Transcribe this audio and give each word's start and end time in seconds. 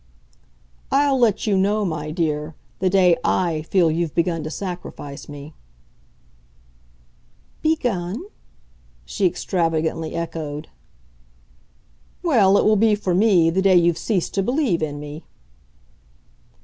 "I'll 0.91 1.19
let 1.19 1.45
you 1.45 1.55
know, 1.55 1.85
my 1.85 2.09
dear, 2.09 2.55
the 2.79 2.89
day 2.89 3.15
I 3.23 3.61
feel 3.61 3.91
you've 3.91 4.15
begun 4.15 4.41
to 4.43 4.49
sacrifice 4.49 5.29
me." 5.29 5.53
"'Begun'?" 7.61 8.25
she 9.05 9.27
extravagantly 9.27 10.15
echoed. 10.15 10.69
"Well, 12.23 12.57
it 12.57 12.65
will 12.65 12.77
be, 12.77 12.95
for 12.95 13.13
me, 13.13 13.51
the 13.51 13.61
day 13.61 13.75
you've 13.75 13.99
ceased 13.99 14.33
to 14.33 14.41
believe 14.41 14.81
in 14.81 14.99
me." 14.99 15.23